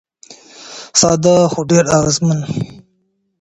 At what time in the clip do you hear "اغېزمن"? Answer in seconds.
1.97-2.39